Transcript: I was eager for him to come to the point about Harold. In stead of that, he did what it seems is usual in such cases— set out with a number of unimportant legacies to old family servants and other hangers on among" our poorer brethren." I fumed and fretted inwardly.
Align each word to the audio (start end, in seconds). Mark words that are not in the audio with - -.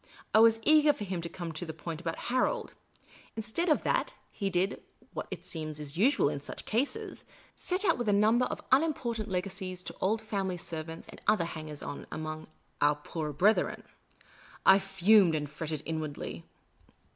I 0.33 0.39
was 0.39 0.59
eager 0.63 0.93
for 0.93 1.03
him 1.03 1.21
to 1.21 1.29
come 1.29 1.51
to 1.51 1.63
the 1.63 1.75
point 1.75 2.01
about 2.01 2.17
Harold. 2.33 2.73
In 3.35 3.43
stead 3.43 3.69
of 3.69 3.83
that, 3.83 4.15
he 4.31 4.49
did 4.49 4.81
what 5.13 5.27
it 5.29 5.45
seems 5.45 5.79
is 5.79 5.95
usual 5.95 6.27
in 6.27 6.41
such 6.41 6.65
cases— 6.65 7.23
set 7.55 7.85
out 7.85 7.99
with 7.99 8.09
a 8.09 8.11
number 8.11 8.45
of 8.45 8.63
unimportant 8.71 9.29
legacies 9.29 9.83
to 9.83 9.95
old 10.01 10.19
family 10.19 10.57
servants 10.57 11.07
and 11.09 11.21
other 11.27 11.45
hangers 11.45 11.83
on 11.83 12.07
among" 12.11 12.47
our 12.81 12.95
poorer 12.95 13.31
brethren." 13.31 13.83
I 14.65 14.79
fumed 14.79 15.35
and 15.35 15.47
fretted 15.47 15.83
inwardly. 15.85 16.45